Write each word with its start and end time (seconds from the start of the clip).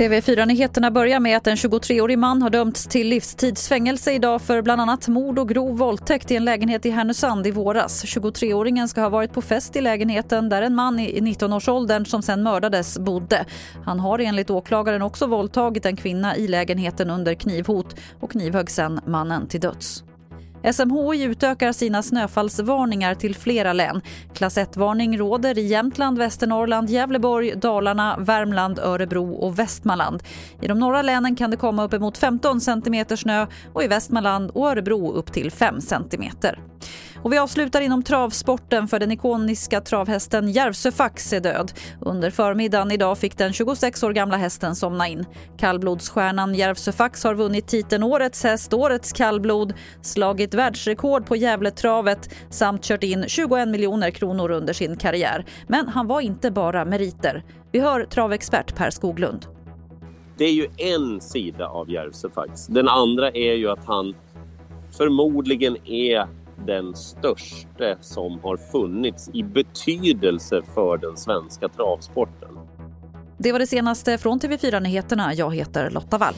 TV4-nyheterna 0.00 0.90
börjar 0.90 1.20
med 1.20 1.36
att 1.36 1.46
en 1.46 1.56
23-årig 1.56 2.18
man 2.18 2.42
har 2.42 2.50
dömts 2.50 2.86
till 2.86 3.08
livstidsfängelse 3.08 4.12
idag 4.12 4.42
för 4.42 4.62
bland 4.62 4.80
annat 4.80 5.08
mord 5.08 5.38
och 5.38 5.48
grov 5.48 5.78
våldtäkt 5.78 6.30
i 6.30 6.36
en 6.36 6.44
lägenhet 6.44 6.86
i 6.86 6.90
Härnösand 6.90 7.46
i 7.46 7.50
våras. 7.50 8.04
23-åringen 8.04 8.88
ska 8.88 9.00
ha 9.00 9.08
varit 9.08 9.32
på 9.32 9.42
fest 9.42 9.76
i 9.76 9.80
lägenheten 9.80 10.48
där 10.48 10.62
en 10.62 10.74
man 10.74 10.98
i 10.98 11.20
19-årsåldern 11.20 12.06
som 12.06 12.22
sen 12.22 12.42
mördades 12.42 12.98
bodde. 12.98 13.44
Han 13.84 14.00
har 14.00 14.18
enligt 14.18 14.50
åklagaren 14.50 15.02
också 15.02 15.26
våldtagit 15.26 15.86
en 15.86 15.96
kvinna 15.96 16.36
i 16.36 16.48
lägenheten 16.48 17.10
under 17.10 17.34
knivhot 17.34 17.96
och 18.20 18.30
knivhögg 18.30 18.70
sen 18.70 19.00
mannen 19.06 19.46
till 19.48 19.60
döds. 19.60 20.04
SMHI 20.72 21.22
utökar 21.22 21.72
sina 21.72 22.02
snöfallsvarningar 22.02 23.14
till 23.14 23.34
flera 23.34 23.72
län. 23.72 24.00
Klass 24.34 24.58
1-varning 24.58 25.18
råder 25.18 25.58
i 25.58 25.66
Jämtland, 25.66 26.18
Västernorrland, 26.18 26.90
Gävleborg, 26.90 27.54
Dalarna, 27.56 28.16
Värmland, 28.18 28.78
Örebro 28.78 29.32
och 29.32 29.58
Västmanland. 29.58 30.22
I 30.62 30.68
de 30.68 30.78
norra 30.78 31.02
länen 31.02 31.36
kan 31.36 31.50
det 31.50 31.56
komma 31.56 31.84
uppemot 31.84 32.18
15 32.18 32.60
cm 32.60 33.16
snö 33.16 33.46
och 33.72 33.84
i 33.84 33.88
Västmanland 33.88 34.50
och 34.50 34.68
Örebro 34.68 35.12
upp 35.12 35.32
till 35.32 35.50
5 35.50 35.80
cm. 35.80 36.24
Och 37.22 37.32
vi 37.32 37.38
avslutar 37.38 37.80
inom 37.80 38.02
travsporten 38.02 38.88
för 38.88 38.98
den 38.98 39.12
ikoniska 39.12 39.80
travhästen 39.80 40.50
Järvsöfax 40.50 41.32
är 41.32 41.40
död. 41.40 41.72
Under 42.00 42.30
förmiddagen 42.30 42.90
idag 42.90 43.18
fick 43.18 43.38
den 43.38 43.52
26 43.52 44.02
år 44.02 44.12
gamla 44.12 44.36
hästen 44.36 44.76
somna 44.76 45.08
in. 45.08 45.26
Kallblodsstjärnan 45.58 46.54
Järvsöfax 46.54 47.24
har 47.24 47.34
vunnit 47.34 47.66
titeln 47.66 48.02
Årets 48.02 48.44
häst, 48.44 48.72
Årets 48.72 49.12
kallblod, 49.12 49.74
slagit 50.02 50.54
världsrekord 50.54 51.26
på 51.26 51.36
Gävletravet 51.36 52.34
samt 52.50 52.84
kört 52.84 53.02
in 53.02 53.24
21 53.28 53.68
miljoner 53.68 54.10
kronor 54.10 54.50
under 54.50 54.72
sin 54.72 54.96
karriär. 54.96 55.44
Men 55.68 55.88
han 55.88 56.06
var 56.06 56.20
inte 56.20 56.50
bara 56.50 56.84
meriter. 56.84 57.44
Vi 57.72 57.80
hör 57.80 58.04
travexpert 58.04 58.76
Per 58.76 58.90
Skoglund. 58.90 59.46
Det 60.38 60.44
är 60.44 60.52
ju 60.52 60.68
en 60.76 61.20
sida 61.20 61.66
av 61.66 61.90
Järvsöfax. 61.90 62.66
Den 62.66 62.88
andra 62.88 63.30
är 63.30 63.54
ju 63.54 63.70
att 63.70 63.84
han 63.84 64.14
förmodligen 64.96 65.76
är 65.84 66.39
den 66.66 66.94
största 66.94 67.96
som 68.00 68.40
har 68.42 68.56
funnits 68.56 69.30
i 69.34 69.42
betydelse 69.42 70.62
för 70.74 70.96
den 70.96 71.16
svenska 71.16 71.68
travsporten. 71.68 72.58
Det 73.38 73.52
var 73.52 73.58
det 73.58 73.66
senaste 73.66 74.18
från 74.18 74.40
TV4 74.40 74.80
Nyheterna. 74.80 75.34
Jag 75.34 75.54
heter 75.54 75.90
Lotta 75.90 76.18
Wall. 76.18 76.34